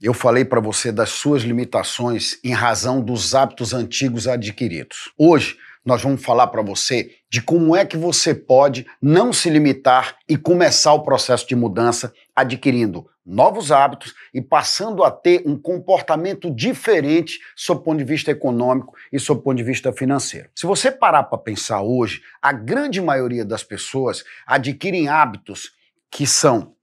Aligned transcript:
eu 0.00 0.12
falei 0.12 0.44
para 0.44 0.60
você 0.60 0.92
das 0.92 1.10
suas 1.10 1.42
limitações 1.42 2.38
em 2.44 2.52
razão 2.52 3.00
dos 3.00 3.34
hábitos 3.34 3.72
antigos 3.72 4.28
adquiridos. 4.28 5.10
Hoje, 5.18 5.56
nós 5.84 6.02
vamos 6.02 6.22
falar 6.22 6.48
para 6.48 6.62
você 6.62 7.12
de 7.30 7.40
como 7.40 7.76
é 7.76 7.84
que 7.86 7.96
você 7.96 8.34
pode 8.34 8.86
não 9.00 9.32
se 9.32 9.48
limitar 9.48 10.16
e 10.28 10.36
começar 10.36 10.92
o 10.92 11.02
processo 11.02 11.46
de 11.46 11.54
mudança 11.54 12.12
adquirindo 12.34 13.06
novos 13.26 13.72
hábitos 13.72 14.14
e 14.32 14.40
passando 14.40 15.02
a 15.02 15.10
ter 15.10 15.42
um 15.44 15.58
comportamento 15.58 16.48
diferente 16.48 17.40
sob 17.56 17.80
o 17.80 17.82
ponto 17.82 17.98
de 17.98 18.04
vista 18.04 18.30
econômico 18.30 18.94
e 19.12 19.18
sob 19.18 19.40
o 19.40 19.42
ponto 19.42 19.56
de 19.56 19.64
vista 19.64 19.92
financeiro. 19.92 20.48
Se 20.54 20.64
você 20.64 20.92
parar 20.92 21.24
para 21.24 21.38
pensar 21.38 21.82
hoje, 21.82 22.22
a 22.40 22.52
grande 22.52 23.00
maioria 23.00 23.44
das 23.44 23.64
pessoas 23.64 24.24
adquirem 24.46 25.08
hábitos 25.08 25.72
que 26.08 26.26
são 26.26 26.75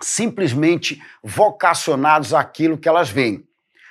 simplesmente 0.00 1.00
vocacionados 1.22 2.34
àquilo 2.34 2.78
que 2.78 2.88
elas 2.88 3.08
veem, 3.10 3.44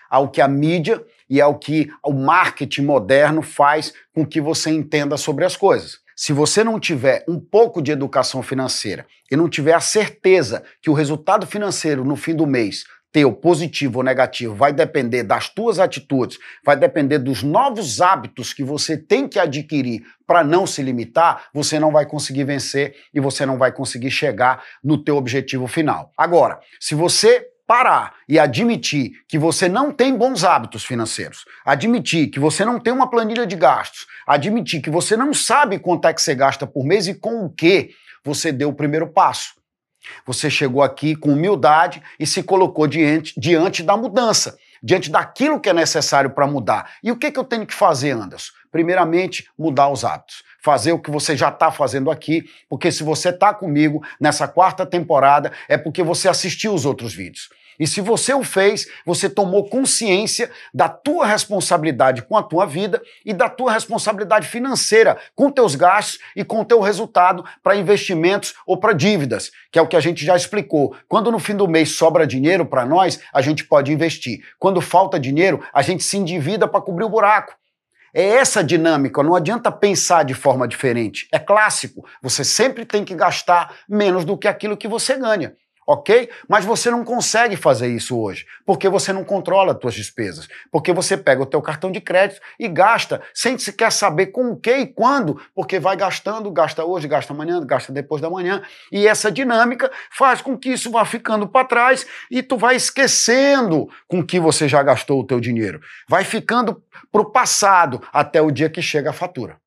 ao 0.09 0.29
que 0.29 0.41
a 0.41 0.47
mídia 0.47 1.03
e 1.29 1.41
ao 1.41 1.57
que 1.57 1.91
o 2.03 2.13
marketing 2.13 2.83
moderno 2.83 3.41
faz 3.41 3.93
com 4.13 4.25
que 4.25 4.39
você 4.39 4.69
entenda 4.69 5.17
sobre 5.17 5.43
as 5.45 5.57
coisas. 5.57 5.99
Se 6.15 6.31
você 6.31 6.63
não 6.63 6.79
tiver 6.79 7.25
um 7.27 7.37
pouco 7.37 7.81
de 7.81 7.91
educação 7.91 8.41
financeira 8.41 9.05
e 9.29 9.35
não 9.35 9.49
tiver 9.49 9.73
a 9.73 9.81
certeza 9.81 10.63
que 10.81 10.89
o 10.89 10.93
resultado 10.93 11.45
financeiro 11.45 12.05
no 12.05 12.15
fim 12.15 12.33
do 12.33 12.47
mês 12.47 12.85
teu, 13.15 13.31
positivo 13.31 13.99
ou 13.99 14.03
negativo, 14.03 14.53
vai 14.53 14.73
depender 14.73 15.23
das 15.23 15.47
tuas 15.47 15.79
atitudes, 15.79 16.37
vai 16.65 16.75
depender 16.75 17.17
dos 17.17 17.43
novos 17.43 18.01
hábitos 18.01 18.51
que 18.51 18.61
você 18.61 18.97
tem 18.97 19.25
que 19.25 19.39
adquirir 19.39 20.03
para 20.27 20.43
não 20.43 20.67
se 20.67 20.83
limitar, 20.83 21.45
você 21.53 21.79
não 21.79 21.93
vai 21.93 22.05
conseguir 22.05 22.43
vencer 22.43 22.93
e 23.13 23.21
você 23.21 23.45
não 23.45 23.57
vai 23.57 23.71
conseguir 23.71 24.11
chegar 24.11 24.61
no 24.83 25.01
teu 25.01 25.15
objetivo 25.15 25.65
final. 25.65 26.11
Agora, 26.17 26.59
se 26.77 26.93
você 26.93 27.47
parar 27.65 28.15
e 28.27 28.37
admitir 28.37 29.13
que 29.29 29.39
você 29.39 29.69
não 29.69 29.93
tem 29.93 30.13
bons 30.13 30.43
hábitos 30.43 30.83
financeiros, 30.83 31.45
admitir 31.65 32.27
que 32.27 32.37
você 32.37 32.65
não 32.65 32.81
tem 32.81 32.91
uma 32.91 33.09
planilha 33.09 33.47
de 33.47 33.55
gastos, 33.55 34.07
admitir 34.27 34.81
que 34.81 34.89
você 34.89 35.15
não 35.15 35.33
sabe 35.33 35.79
quanto 35.79 36.05
é 36.05 36.13
que 36.13 36.21
você 36.21 36.35
gasta 36.35 36.67
por 36.67 36.85
mês 36.85 37.07
e 37.07 37.13
com 37.13 37.45
o 37.45 37.49
que, 37.49 37.91
você 38.25 38.51
deu 38.51 38.67
o 38.67 38.75
primeiro 38.75 39.07
passo. 39.07 39.53
Você 40.25 40.49
chegou 40.49 40.81
aqui 40.81 41.15
com 41.15 41.33
humildade 41.33 42.01
e 42.19 42.25
se 42.25 42.43
colocou 42.43 42.87
diante, 42.87 43.33
diante 43.37 43.83
da 43.83 43.95
mudança, 43.97 44.57
diante 44.81 45.09
daquilo 45.09 45.59
que 45.59 45.69
é 45.69 45.73
necessário 45.73 46.29
para 46.29 46.47
mudar. 46.47 46.93
E 47.03 47.11
o 47.11 47.17
que, 47.17 47.31
que 47.31 47.39
eu 47.39 47.43
tenho 47.43 47.65
que 47.65 47.73
fazer, 47.73 48.11
Anderson? 48.11 48.51
Primeiramente, 48.71 49.49
mudar 49.57 49.89
os 49.89 50.03
hábitos. 50.03 50.43
Fazer 50.61 50.91
o 50.91 50.99
que 50.99 51.11
você 51.11 51.37
já 51.37 51.49
está 51.49 51.71
fazendo 51.71 52.11
aqui, 52.11 52.43
porque 52.67 52.91
se 52.91 53.03
você 53.03 53.29
está 53.29 53.53
comigo 53.53 54.03
nessa 54.19 54.47
quarta 54.47 54.85
temporada, 54.85 55.51
é 55.69 55.77
porque 55.77 56.03
você 56.03 56.27
assistiu 56.27 56.73
os 56.73 56.85
outros 56.85 57.13
vídeos. 57.13 57.49
E 57.79 57.85
se 57.85 58.01
você 58.01 58.33
o 58.33 58.43
fez, 58.43 58.87
você 59.05 59.29
tomou 59.29 59.69
consciência 59.69 60.49
da 60.73 60.87
tua 60.87 61.25
responsabilidade 61.25 62.21
com 62.21 62.37
a 62.37 62.43
tua 62.43 62.65
vida 62.65 63.01
e 63.25 63.33
da 63.33 63.49
tua 63.49 63.71
responsabilidade 63.71 64.47
financeira 64.47 65.17
com 65.35 65.51
teus 65.51 65.75
gastos 65.75 66.19
e 66.35 66.43
com 66.43 66.61
o 66.61 66.65
teu 66.65 66.79
resultado 66.79 67.43
para 67.61 67.75
investimentos 67.75 68.53
ou 68.65 68.77
para 68.77 68.93
dívidas, 68.93 69.51
que 69.71 69.79
é 69.79 69.81
o 69.81 69.87
que 69.87 69.95
a 69.95 69.99
gente 69.99 70.25
já 70.25 70.35
explicou. 70.35 70.95
Quando 71.07 71.31
no 71.31 71.39
fim 71.39 71.55
do 71.55 71.67
mês 71.67 71.91
sobra 71.91 72.25
dinheiro 72.25 72.65
para 72.65 72.85
nós, 72.85 73.19
a 73.33 73.41
gente 73.41 73.63
pode 73.63 73.91
investir. 73.91 74.43
Quando 74.59 74.81
falta 74.81 75.19
dinheiro, 75.19 75.63
a 75.73 75.81
gente 75.81 76.03
se 76.03 76.17
endivida 76.17 76.67
para 76.67 76.81
cobrir 76.81 77.05
o 77.05 77.09
buraco. 77.09 77.55
É 78.13 78.23
essa 78.23 78.63
dinâmica, 78.63 79.21
não 79.21 79.35
adianta 79.35 79.69
pensar 79.69 80.23
de 80.23 80.33
forma 80.33 80.65
diferente. 80.65 81.27
É 81.33 81.37
clássico. 81.37 82.05
Você 82.21 82.45
sempre 82.45 82.85
tem 82.85 83.03
que 83.03 83.13
gastar 83.13 83.75
menos 83.89 84.23
do 84.23 84.37
que 84.37 84.47
aquilo 84.47 84.77
que 84.77 84.87
você 84.87 85.17
ganha 85.17 85.53
ok? 85.85 86.29
Mas 86.47 86.65
você 86.65 86.89
não 86.89 87.03
consegue 87.03 87.55
fazer 87.55 87.87
isso 87.87 88.19
hoje, 88.19 88.45
porque 88.65 88.89
você 88.89 89.13
não 89.13 89.23
controla 89.23 89.73
as 89.73 89.81
suas 89.81 89.93
despesas, 89.93 90.47
porque 90.71 90.91
você 90.91 91.15
pega 91.15 91.41
o 91.41 91.45
teu 91.45 91.61
cartão 91.61 91.91
de 91.91 92.01
crédito 92.01 92.41
e 92.59 92.67
gasta 92.67 93.21
sem 93.33 93.57
sequer 93.57 93.91
saber 93.91 94.27
com 94.27 94.51
o 94.51 94.57
que 94.57 94.75
e 94.75 94.87
quando, 94.87 95.39
porque 95.53 95.79
vai 95.79 95.95
gastando, 95.95 96.51
gasta 96.51 96.83
hoje, 96.83 97.07
gasta 97.07 97.33
amanhã, 97.33 97.61
gasta 97.65 97.93
depois 97.93 98.21
da 98.21 98.29
manhã, 98.29 98.61
e 98.91 99.07
essa 99.07 99.31
dinâmica 99.31 99.91
faz 100.11 100.41
com 100.41 100.57
que 100.57 100.69
isso 100.69 100.91
vá 100.91 101.05
ficando 101.05 101.47
para 101.47 101.67
trás 101.67 102.05
e 102.31 102.41
tu 102.41 102.57
vai 102.57 102.75
esquecendo 102.75 103.87
com 104.07 104.23
que 104.23 104.39
você 104.39 104.67
já 104.67 104.81
gastou 104.81 105.19
o 105.19 105.25
teu 105.25 105.39
dinheiro. 105.39 105.81
Vai 106.07 106.23
ficando 106.23 106.81
para 107.11 107.21
o 107.21 107.31
passado 107.31 108.01
até 108.11 108.41
o 108.41 108.51
dia 108.51 108.69
que 108.69 108.81
chega 108.81 109.09
a 109.09 109.13
fatura. 109.13 109.57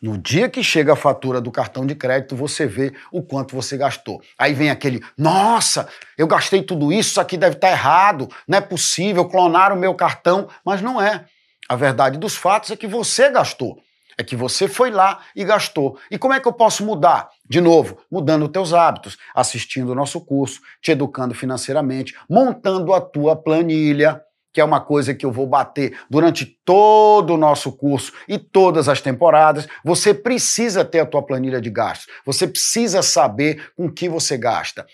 No 0.00 0.18
dia 0.18 0.48
que 0.48 0.62
chega 0.62 0.92
a 0.92 0.96
fatura 0.96 1.40
do 1.40 1.50
cartão 1.50 1.86
de 1.86 1.94
crédito, 1.94 2.36
você 2.36 2.66
vê 2.66 2.92
o 3.10 3.22
quanto 3.22 3.54
você 3.54 3.76
gastou. 3.76 4.20
Aí 4.38 4.52
vem 4.52 4.70
aquele: 4.70 5.02
nossa, 5.16 5.88
eu 6.16 6.26
gastei 6.26 6.62
tudo 6.62 6.92
isso, 6.92 7.10
isso 7.10 7.20
aqui 7.20 7.36
deve 7.36 7.56
estar 7.56 7.70
errado, 7.70 8.28
não 8.46 8.58
é 8.58 8.60
possível, 8.60 9.24
clonar 9.26 9.72
o 9.72 9.76
meu 9.76 9.94
cartão. 9.94 10.48
Mas 10.64 10.82
não 10.82 11.00
é. 11.00 11.24
A 11.68 11.76
verdade 11.76 12.18
dos 12.18 12.36
fatos 12.36 12.70
é 12.70 12.76
que 12.76 12.86
você 12.86 13.30
gastou. 13.30 13.78
É 14.18 14.22
que 14.22 14.36
você 14.36 14.68
foi 14.68 14.90
lá 14.90 15.20
e 15.34 15.44
gastou. 15.44 15.98
E 16.10 16.18
como 16.18 16.34
é 16.34 16.40
que 16.40 16.46
eu 16.46 16.52
posso 16.52 16.84
mudar? 16.84 17.30
De 17.48 17.60
novo, 17.60 17.98
mudando 18.10 18.44
os 18.44 18.50
teus 18.50 18.74
hábitos, 18.74 19.16
assistindo 19.34 19.90
o 19.90 19.94
nosso 19.94 20.20
curso, 20.20 20.60
te 20.82 20.92
educando 20.92 21.34
financeiramente, 21.34 22.14
montando 22.28 22.92
a 22.92 23.00
tua 23.00 23.34
planilha 23.34 24.22
que 24.52 24.60
é 24.60 24.64
uma 24.64 24.80
coisa 24.80 25.14
que 25.14 25.24
eu 25.24 25.32
vou 25.32 25.46
bater 25.46 25.98
durante 26.10 26.44
todo 26.44 27.34
o 27.34 27.38
nosso 27.38 27.72
curso 27.72 28.12
e 28.28 28.38
todas 28.38 28.88
as 28.88 29.00
temporadas, 29.00 29.66
você 29.84 30.12
precisa 30.12 30.84
ter 30.84 31.00
a 31.00 31.06
tua 31.06 31.22
planilha 31.22 31.60
de 31.60 31.70
gastos. 31.70 32.08
Você 32.24 32.46
precisa 32.46 33.02
saber 33.02 33.72
com 33.76 33.90
que 33.90 34.08
você 34.08 34.36
gasta. 34.36 34.86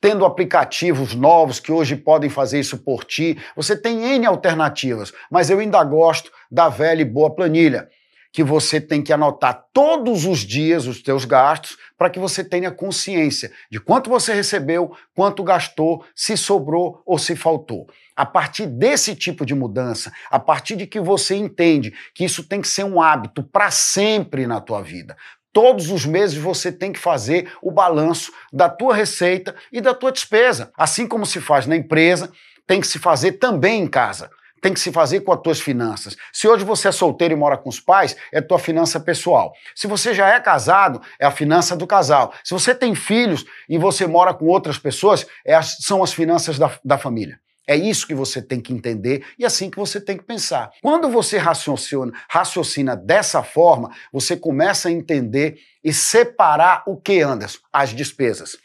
Tendo 0.00 0.24
aplicativos 0.24 1.12
novos 1.14 1.58
que 1.58 1.72
hoje 1.72 1.96
podem 1.96 2.30
fazer 2.30 2.60
isso 2.60 2.78
por 2.78 3.04
ti, 3.04 3.36
você 3.56 3.76
tem 3.76 4.14
N 4.14 4.26
alternativas, 4.26 5.12
mas 5.28 5.50
eu 5.50 5.58
ainda 5.58 5.82
gosto 5.82 6.30
da 6.48 6.68
velha 6.68 7.02
e 7.02 7.04
boa 7.04 7.34
planilha 7.34 7.88
que 8.38 8.44
você 8.44 8.80
tem 8.80 9.02
que 9.02 9.12
anotar 9.12 9.64
todos 9.72 10.24
os 10.24 10.38
dias 10.38 10.86
os 10.86 11.02
teus 11.02 11.24
gastos 11.24 11.76
para 11.96 12.08
que 12.08 12.20
você 12.20 12.44
tenha 12.44 12.70
consciência 12.70 13.50
de 13.68 13.80
quanto 13.80 14.08
você 14.08 14.32
recebeu, 14.32 14.96
quanto 15.12 15.42
gastou, 15.42 16.04
se 16.14 16.36
sobrou 16.36 17.02
ou 17.04 17.18
se 17.18 17.34
faltou. 17.34 17.88
A 18.14 18.24
partir 18.24 18.66
desse 18.66 19.16
tipo 19.16 19.44
de 19.44 19.56
mudança, 19.56 20.12
a 20.30 20.38
partir 20.38 20.76
de 20.76 20.86
que 20.86 21.00
você 21.00 21.34
entende 21.34 21.92
que 22.14 22.24
isso 22.24 22.44
tem 22.44 22.60
que 22.60 22.68
ser 22.68 22.84
um 22.84 23.02
hábito 23.02 23.42
para 23.42 23.72
sempre 23.72 24.46
na 24.46 24.60
tua 24.60 24.82
vida, 24.82 25.16
Todos 25.50 25.90
os 25.90 26.06
meses 26.06 26.36
você 26.36 26.70
tem 26.70 26.92
que 26.92 27.00
fazer 27.00 27.50
o 27.60 27.72
balanço 27.72 28.30
da 28.52 28.68
tua 28.68 28.94
receita 28.94 29.56
e 29.72 29.80
da 29.80 29.92
tua 29.92 30.12
despesa. 30.12 30.70
Assim 30.76 31.08
como 31.08 31.26
se 31.26 31.40
faz 31.40 31.66
na 31.66 31.74
empresa, 31.74 32.30
tem 32.64 32.80
que 32.80 32.86
se 32.86 32.98
fazer 32.98 33.32
também 33.32 33.82
em 33.82 33.88
casa 33.88 34.30
tem 34.60 34.72
que 34.72 34.80
se 34.80 34.92
fazer 34.92 35.20
com 35.20 35.32
as 35.32 35.40
tuas 35.40 35.60
finanças. 35.60 36.16
Se 36.32 36.48
hoje 36.48 36.64
você 36.64 36.88
é 36.88 36.92
solteiro 36.92 37.34
e 37.34 37.36
mora 37.36 37.56
com 37.56 37.68
os 37.68 37.80
pais, 37.80 38.16
é 38.32 38.40
tua 38.40 38.58
finança 38.58 39.00
pessoal. 39.00 39.52
Se 39.74 39.86
você 39.86 40.14
já 40.14 40.28
é 40.28 40.40
casado, 40.40 41.00
é 41.18 41.26
a 41.26 41.30
finança 41.30 41.76
do 41.76 41.86
casal. 41.86 42.32
Se 42.44 42.52
você 42.52 42.74
tem 42.74 42.94
filhos 42.94 43.44
e 43.68 43.78
você 43.78 44.06
mora 44.06 44.34
com 44.34 44.46
outras 44.46 44.78
pessoas, 44.78 45.26
é 45.44 45.54
as, 45.54 45.78
são 45.80 46.02
as 46.02 46.12
finanças 46.12 46.58
da, 46.58 46.70
da 46.84 46.98
família. 46.98 47.38
É 47.68 47.76
isso 47.76 48.06
que 48.06 48.14
você 48.14 48.40
tem 48.40 48.62
que 48.62 48.72
entender 48.72 49.22
e 49.38 49.44
é 49.44 49.46
assim 49.46 49.68
que 49.68 49.76
você 49.76 50.00
tem 50.00 50.16
que 50.16 50.24
pensar. 50.24 50.70
Quando 50.80 51.10
você 51.10 51.36
raciocina, 51.36 52.12
raciocina 52.26 52.96
dessa 52.96 53.42
forma, 53.42 53.90
você 54.10 54.34
começa 54.34 54.88
a 54.88 54.92
entender 54.92 55.58
e 55.84 55.92
separar 55.92 56.82
o 56.86 56.96
que, 56.96 57.20
Anderson? 57.20 57.58
As 57.70 57.90
despesas. 57.90 58.56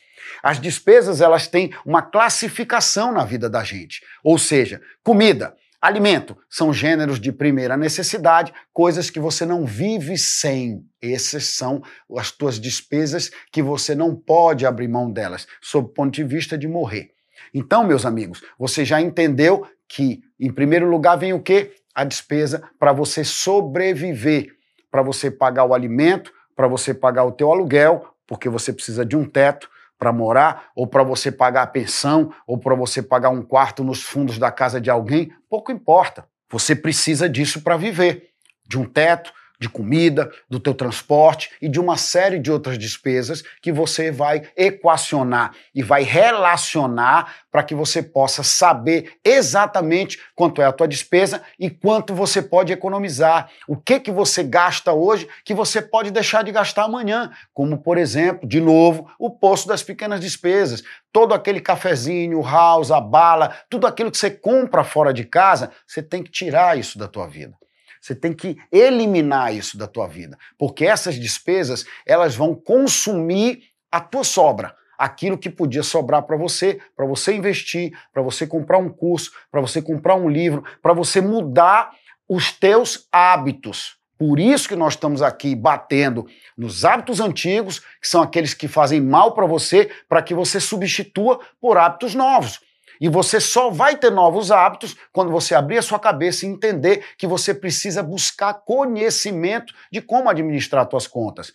As 0.41 0.57
despesas, 0.57 1.19
elas 1.19 1.47
têm 1.47 1.73
uma 1.85 2.01
classificação 2.01 3.11
na 3.11 3.25
vida 3.25 3.49
da 3.49 3.61
gente. 3.61 4.01
Ou 4.23 4.37
seja, 4.37 4.81
comida, 5.03 5.53
Alimento 5.83 6.37
são 6.49 6.73
gêneros 6.73 7.19
de 7.19 7.29
primeira 7.29 7.75
necessidade, 7.75 8.53
coisas 8.71 9.09
que 9.09 9.19
você 9.19 9.45
não 9.45 9.65
vive 9.65 10.17
sem. 10.17 10.81
Essas 11.01 11.47
são 11.47 11.83
as 12.17 12.31
tuas 12.31 12.57
despesas 12.57 13.29
que 13.51 13.61
você 13.61 13.93
não 13.93 14.15
pode 14.15 14.65
abrir 14.65 14.87
mão 14.87 15.11
delas, 15.11 15.45
sob 15.61 15.89
o 15.89 15.93
ponto 15.93 16.13
de 16.13 16.23
vista 16.23 16.57
de 16.57 16.69
morrer. 16.69 17.09
Então, 17.53 17.83
meus 17.83 18.05
amigos, 18.05 18.41
você 18.57 18.85
já 18.85 19.01
entendeu 19.01 19.67
que, 19.85 20.21
em 20.39 20.53
primeiro 20.53 20.89
lugar, 20.89 21.17
vem 21.17 21.33
o 21.33 21.41
quê? 21.41 21.73
A 21.93 22.05
despesa 22.05 22.63
para 22.79 22.93
você 22.93 23.25
sobreviver, 23.25 24.55
para 24.89 25.01
você 25.01 25.29
pagar 25.29 25.65
o 25.65 25.73
alimento, 25.73 26.31
para 26.55 26.65
você 26.65 26.93
pagar 26.93 27.25
o 27.25 27.31
teu 27.33 27.51
aluguel, 27.51 28.07
porque 28.25 28.47
você 28.47 28.71
precisa 28.71 29.05
de 29.05 29.17
um 29.17 29.25
teto, 29.25 29.69
para 29.97 30.11
morar, 30.11 30.69
ou 30.75 30.87
para 30.87 31.03
você 31.03 31.31
pagar 31.31 31.63
a 31.63 31.67
pensão, 31.67 32.33
ou 32.45 32.57
para 32.57 32.75
você 32.75 33.01
pagar 33.01 33.29
um 33.29 33.41
quarto 33.41 33.83
nos 33.83 34.01
fundos 34.01 34.37
da 34.37 34.51
casa 34.51 34.81
de 34.81 34.89
alguém, 34.89 35.31
pouco 35.49 35.71
importa. 35.71 36.27
Você 36.51 36.75
precisa 36.75 37.29
disso 37.29 37.61
para 37.61 37.77
viver, 37.77 38.29
de 38.67 38.77
um 38.77 38.85
teto, 38.85 39.33
de 39.59 39.69
comida, 39.69 40.31
do 40.49 40.59
teu 40.59 40.73
transporte 40.73 41.51
e 41.61 41.69
de 41.69 41.79
uma 41.79 41.97
série 41.97 42.39
de 42.39 42.51
outras 42.51 42.77
despesas 42.77 43.43
que 43.61 43.71
você 43.71 44.11
vai 44.11 44.43
equacionar 44.57 45.53
e 45.73 45.81
vai 45.81 46.03
relacionar 46.03 47.33
para 47.51 47.63
que 47.63 47.73
você 47.73 48.01
possa 48.01 48.43
saber 48.43 49.13
exatamente 49.23 50.19
quanto 50.35 50.61
é 50.61 50.65
a 50.65 50.71
tua 50.71 50.87
despesa 50.87 51.41
e 51.57 51.69
quanto 51.69 52.13
você 52.13 52.41
pode 52.41 52.73
economizar. 52.73 53.49
O 53.67 53.77
que 53.77 53.99
que 53.99 54.11
você 54.11 54.43
gasta 54.43 54.91
hoje 54.91 55.27
que 55.45 55.53
você 55.53 55.81
pode 55.81 56.11
deixar 56.11 56.43
de 56.43 56.51
gastar 56.51 56.83
amanhã, 56.83 57.31
como 57.53 57.77
por 57.77 57.97
exemplo, 57.97 58.47
de 58.47 58.59
novo, 58.59 59.09
o 59.19 59.29
poço 59.29 59.67
das 59.67 59.83
pequenas 59.83 60.19
despesas. 60.19 60.83
Todo 61.11 61.33
aquele 61.33 61.61
cafezinho, 61.61 62.39
o 62.39 62.43
house, 62.43 62.91
a 62.91 62.99
bala, 62.99 63.55
tudo 63.69 63.85
aquilo 63.85 64.11
que 64.11 64.17
você 64.17 64.31
compra 64.31 64.83
fora 64.83 65.13
de 65.13 65.23
casa, 65.23 65.71
você 65.85 66.01
tem 66.01 66.23
que 66.23 66.31
tirar 66.31 66.77
isso 66.77 66.97
da 66.97 67.07
tua 67.07 67.27
vida. 67.27 67.55
Você 68.03 68.13
tem 68.13 68.33
que 68.33 68.57
eliminar 68.69 69.55
isso 69.55 69.77
da 69.77 69.87
tua 69.87 70.07
vida, 70.07 70.37
porque 70.57 70.85
essas 70.85 71.15
despesas, 71.15 71.85
elas 72.05 72.35
vão 72.35 72.53
consumir 72.53 73.63
a 73.89 74.01
tua 74.01 74.25
sobra 74.25 74.75
aquilo 74.97 75.37
que 75.37 75.49
podia 75.49 75.83
sobrar 75.83 76.23
para 76.23 76.35
você, 76.35 76.81
para 76.97 77.05
você 77.05 77.33
investir, 77.33 77.97
para 78.11 78.21
você 78.21 78.45
comprar 78.45 78.77
um 78.77 78.89
curso, 78.89 79.31
para 79.49 79.61
você 79.61 79.81
comprar 79.81 80.15
um 80.15 80.27
livro, 80.27 80.65
para 80.81 80.91
você 80.91 81.21
mudar 81.21 81.91
os 82.27 82.51
teus 82.51 83.07
hábitos. 83.09 83.95
Por 84.17 84.37
isso 84.37 84.67
que 84.67 84.75
nós 84.75 84.95
estamos 84.95 85.21
aqui 85.21 85.55
batendo 85.55 86.27
nos 86.57 86.83
hábitos 86.83 87.21
antigos, 87.21 87.79
que 87.79 88.07
são 88.07 88.21
aqueles 88.21 88.53
que 88.53 88.67
fazem 88.67 88.99
mal 88.99 89.33
para 89.33 89.45
você, 89.45 89.89
para 90.09 90.21
que 90.21 90.33
você 90.33 90.59
substitua 90.59 91.39
por 91.61 91.77
hábitos 91.77 92.13
novos. 92.13 92.59
E 93.03 93.09
você 93.09 93.37
só 93.37 93.69
vai 93.69 93.97
ter 93.97 94.09
novos 94.09 94.49
hábitos 94.49 94.95
quando 95.11 95.29
você 95.29 95.53
abrir 95.53 95.77
a 95.77 95.81
sua 95.81 95.99
cabeça 95.99 96.45
e 96.45 96.49
entender 96.49 97.05
que 97.17 97.27
você 97.27 97.53
precisa 97.53 98.01
buscar 98.01 98.53
conhecimento 98.53 99.73
de 99.91 100.01
como 100.01 100.29
administrar 100.29 100.87
suas 100.89 101.05
contas. 101.05 101.51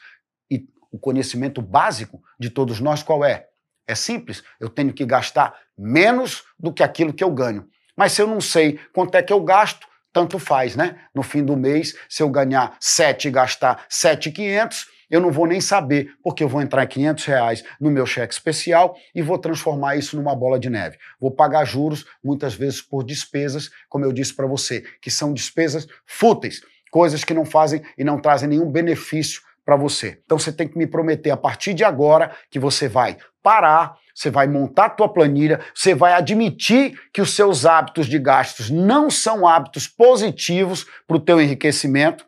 E 0.51 0.67
o 0.93 0.99
conhecimento 0.99 1.63
básico 1.63 2.23
de 2.39 2.51
todos 2.51 2.81
nós 2.81 3.03
qual 3.03 3.25
é? 3.25 3.47
É 3.87 3.95
simples, 3.95 4.43
eu 4.61 4.69
tenho 4.69 4.93
que 4.93 5.07
gastar 5.07 5.59
menos 5.75 6.45
do 6.59 6.71
que 6.71 6.83
aquilo 6.83 7.15
que 7.15 7.25
eu 7.25 7.31
ganho. 7.31 7.67
Mas 7.97 8.13
se 8.13 8.21
eu 8.21 8.27
não 8.27 8.43
sei 8.43 8.79
quanto 8.93 9.15
é 9.15 9.23
que 9.23 9.33
eu 9.33 9.41
gasto, 9.41 9.89
tanto 10.13 10.39
faz, 10.39 10.77
né? 10.77 11.01
No 11.15 11.23
fim 11.23 11.43
do 11.43 11.57
mês, 11.57 11.95
se 12.11 12.23
eu 12.23 12.29
ganhar 12.29 12.77
7 12.79 13.29
e 13.29 13.31
gastar 13.31 13.87
7,500, 13.89 14.87
eu 15.11 15.21
não 15.21 15.31
vou 15.31 15.47
nem 15.47 15.61
saber, 15.61 16.11
porque 16.23 16.43
eu 16.43 16.49
vou 16.49 16.61
entrar 16.61 16.87
500 16.87 17.25
reais 17.25 17.65
no 17.81 17.91
meu 17.91 18.07
cheque 18.07 18.33
especial 18.33 18.97
e 19.15 19.23
vou 19.23 19.39
transformar 19.39 19.97
isso 19.97 20.17
numa 20.17 20.35
bola 20.35 20.59
de 20.59 20.69
neve. 20.69 20.99
Vou 21.21 21.31
pagar 21.31 21.65
juros, 21.65 22.05
muitas 22.23 22.55
vezes 22.55 22.83
por 22.83 23.05
despesas, 23.05 23.71
como 23.89 24.05
eu 24.05 24.13
disse 24.13 24.35
para 24.35 24.47
você, 24.47 24.85
que 25.01 25.11
são 25.11 25.33
despesas 25.33 25.87
fúteis, 26.07 26.61
coisas 26.91 27.25
que 27.25 27.35
não 27.35 27.45
fazem 27.45 27.83
e 27.97 28.05
não 28.05 28.21
trazem 28.21 28.49
nenhum 28.49 28.71
benefício 28.71 29.43
para 29.65 29.77
você. 29.77 30.21
Então 30.25 30.39
você 30.39 30.51
tem 30.51 30.67
que 30.67 30.79
me 30.79 30.87
prometer 30.87 31.31
a 31.31 31.37
partir 31.37 31.75
de 31.75 31.85
agora 31.85 32.35
que 32.51 32.59
você 32.59 32.89
vai 32.89 33.19
parar, 33.43 33.97
você 34.15 34.31
vai 34.31 34.47
montar 34.47 34.87
a 34.87 34.91
tua 34.91 35.09
planilha, 35.09 35.61
você 35.75 35.95
vai 35.95 36.13
admitir 36.13 36.99
que 37.13 37.21
os 37.21 37.35
seus 37.35 37.65
hábitos 37.65 38.07
de 38.07 38.19
gastos 38.19 38.71
não 38.71 39.11
são 39.11 39.47
hábitos 39.47 39.87
positivos 39.87 40.87
para 41.07 41.17
o 41.17 41.21
teu 41.21 41.41
enriquecimento 41.41 42.28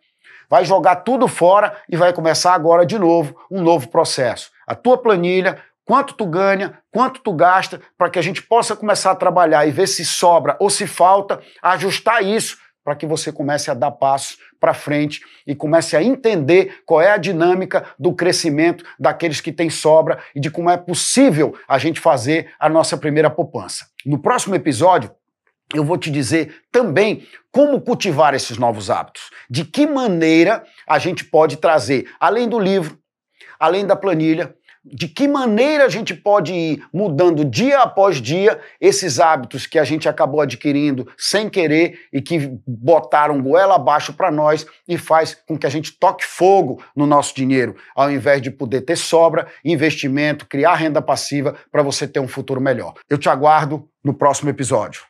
vai 0.50 0.64
jogar 0.64 0.96
tudo 0.96 1.28
fora 1.28 1.76
e 1.88 1.96
vai 1.96 2.12
começar 2.12 2.52
agora 2.52 2.84
de 2.84 2.98
novo 2.98 3.36
um 3.50 3.62
novo 3.62 3.88
processo. 3.88 4.50
A 4.66 4.74
tua 4.74 4.98
planilha, 4.98 5.58
quanto 5.84 6.14
tu 6.14 6.26
ganha, 6.26 6.78
quanto 6.90 7.20
tu 7.20 7.32
gasta, 7.32 7.80
para 7.96 8.10
que 8.10 8.18
a 8.18 8.22
gente 8.22 8.42
possa 8.42 8.74
começar 8.74 9.12
a 9.12 9.16
trabalhar 9.16 9.64
e 9.66 9.70
ver 9.70 9.86
se 9.86 10.04
sobra 10.04 10.56
ou 10.58 10.68
se 10.68 10.86
falta, 10.86 11.40
ajustar 11.62 12.24
isso 12.24 12.58
para 12.84 12.96
que 12.96 13.06
você 13.06 13.30
comece 13.30 13.70
a 13.70 13.74
dar 13.74 13.92
passos 13.92 14.38
para 14.58 14.74
frente 14.74 15.20
e 15.46 15.54
comece 15.54 15.96
a 15.96 16.02
entender 16.02 16.82
qual 16.84 17.00
é 17.00 17.12
a 17.12 17.16
dinâmica 17.16 17.84
do 17.98 18.12
crescimento 18.12 18.84
daqueles 18.98 19.40
que 19.40 19.52
têm 19.52 19.70
sobra 19.70 20.18
e 20.34 20.40
de 20.40 20.50
como 20.50 20.70
é 20.70 20.76
possível 20.76 21.54
a 21.68 21.78
gente 21.78 22.00
fazer 22.00 22.52
a 22.58 22.68
nossa 22.68 22.96
primeira 22.96 23.30
poupança. 23.30 23.86
No 24.04 24.18
próximo 24.18 24.54
episódio, 24.54 25.10
eu 25.74 25.84
vou 25.84 25.96
te 25.96 26.10
dizer 26.10 26.62
também 26.70 27.26
como 27.52 27.80
cultivar 27.80 28.34
esses 28.34 28.58
novos 28.58 28.90
hábitos. 28.90 29.30
De 29.48 29.64
que 29.64 29.86
maneira 29.86 30.64
a 30.88 30.98
gente 30.98 31.24
pode 31.24 31.56
trazer, 31.56 32.08
além 32.18 32.48
do 32.48 32.58
livro, 32.58 32.98
além 33.58 33.86
da 33.86 33.96
planilha, 33.96 34.54
de 34.82 35.06
que 35.08 35.28
maneira 35.28 35.84
a 35.84 35.88
gente 35.88 36.14
pode 36.14 36.54
ir 36.54 36.82
mudando 36.92 37.44
dia 37.44 37.80
após 37.80 38.20
dia 38.20 38.58
esses 38.80 39.20
hábitos 39.20 39.66
que 39.66 39.78
a 39.78 39.84
gente 39.84 40.08
acabou 40.08 40.40
adquirindo 40.40 41.06
sem 41.18 41.50
querer 41.50 41.98
e 42.10 42.22
que 42.22 42.58
botaram 42.66 43.42
goela 43.42 43.74
abaixo 43.74 44.14
para 44.14 44.30
nós 44.30 44.66
e 44.88 44.96
faz 44.96 45.36
com 45.46 45.58
que 45.58 45.66
a 45.66 45.70
gente 45.70 45.92
toque 45.98 46.24
fogo 46.24 46.82
no 46.96 47.06
nosso 47.06 47.34
dinheiro, 47.34 47.76
ao 47.94 48.10
invés 48.10 48.40
de 48.40 48.50
poder 48.50 48.80
ter 48.80 48.96
sobra, 48.96 49.46
investimento, 49.62 50.46
criar 50.46 50.76
renda 50.76 51.02
passiva 51.02 51.56
para 51.70 51.82
você 51.82 52.08
ter 52.08 52.20
um 52.20 52.28
futuro 52.28 52.60
melhor. 52.60 52.94
Eu 53.08 53.18
te 53.18 53.28
aguardo 53.28 53.86
no 54.02 54.14
próximo 54.14 54.48
episódio. 54.48 55.09